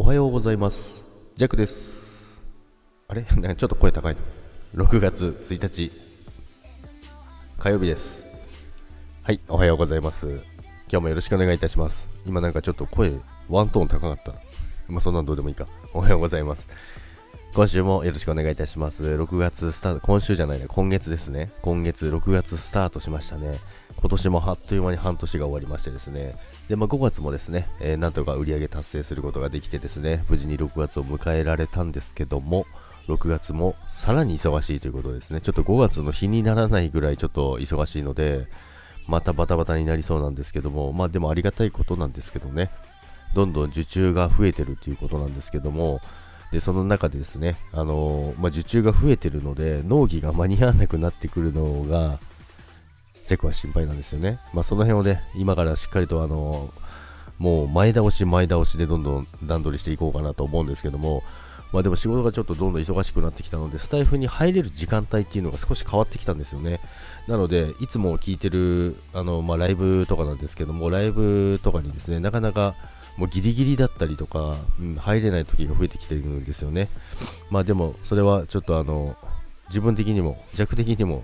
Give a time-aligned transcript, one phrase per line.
[0.00, 1.04] おはようございます。
[1.34, 2.44] ジャックです。
[3.08, 3.22] あれ？
[3.34, 4.16] なんかちょっと声高い
[4.72, 4.84] の。
[4.84, 5.90] 6月1日、
[7.58, 8.22] 火曜日です。
[9.24, 10.28] はい、おはようございます。
[10.28, 10.40] 今
[10.88, 12.06] 日もよろしくお願いいたします。
[12.26, 13.12] 今なんかちょっと声、
[13.48, 14.34] ワントーン高かった。
[14.86, 15.66] まあそんなんどうでもいいか。
[15.92, 16.68] おはようございます。
[17.52, 19.02] 今週もよろしくお願いいたします。
[19.02, 21.50] 6月スタート、今週じゃないね、今月ですね。
[21.60, 23.58] 今月6月スタートしましたね。
[24.00, 26.36] 今年もあっという間に半年が終わりましてですね。
[26.68, 32.64] で、まあ、5月もですね、えーなんとか売り上げ達成することができてですね、無事に6月を迎えられたんですけども、
[33.08, 35.40] 6月もさらに忙しいということですね。
[35.40, 38.46] ちょっと5月の日にならないぐらいちょっと忙しいので、
[39.08, 42.70] またバタバタになりそうなんですけども、まあでもありがたいことなんですけどね、
[43.34, 46.00] どんどん受注が増えてるということなんですけども、
[46.52, 52.18] で、その中でですね、あのーまあ、受注が増えてるので、納期が間に合わなくなってくるのが、
[53.28, 54.40] ジャックは心配なんですよね。
[54.52, 56.72] まあ、その辺をね、今からしっかりとあの
[57.38, 61.22] もう前倒し前倒しでどんどん段取りしていこうかなと思うんですけども、
[61.72, 66.80] まあでも仕事がちょっとどんどん忙しくなってきたので、スタイフに入れる時間帯っていうのが少し変わってきたんですよね。
[67.28, 72.74] なので、いつも聞いてる、あの、まあ、ライブとかなんですけども、ライブとかにですね、なかなか
[73.18, 76.88] もうギリギリだったりとか、うん、入れない時が増えてきてるんですよね。
[77.50, 79.16] まあでも、それはちょっとあの、
[79.68, 81.22] 自分的にも、弱的にも、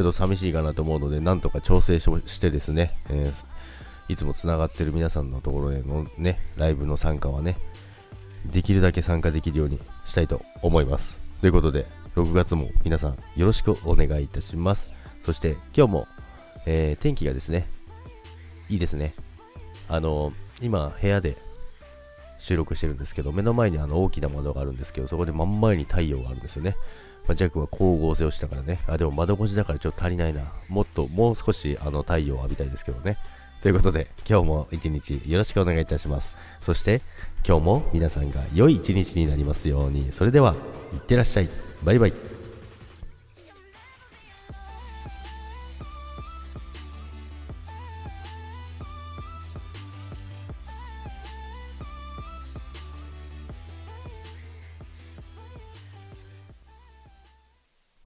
[0.00, 3.44] ちょっと寂しいかなと思うので、なんとか調整してですね、えー
[4.08, 7.58] いつもつながってる皆さんのところへのね、ライブの参加はね、
[8.46, 11.20] できるだけ参加できるようにしたいと思います。
[11.40, 14.90] ということで、6月も皆さんよろしくお願いいたします。
[15.20, 16.08] そして今日も、
[16.66, 17.68] えー天気がですね、
[18.68, 19.14] いいですね。
[19.86, 21.36] あの今部屋で
[22.40, 26.74] 収録してるんですけど、目の前にあの大きな窓があるんですけど、そこで真ん前に太陽があるんですよね。
[27.28, 28.80] まあ、ジャックは光合成をしたからね。
[28.88, 30.52] あ、でも窓越しだからちょっと足りないな。
[30.68, 33.18] もっと、もう少しあの太陽を浴びたいですけどね。
[33.62, 36.34] ということで、今日も一日よろしくお願いいたします。
[36.60, 37.02] そして、
[37.46, 40.10] 今日も皆さんが良い一日になりますように。
[40.12, 40.54] それでは、
[40.94, 41.48] いってらっしゃい。
[41.84, 42.29] バイバイ。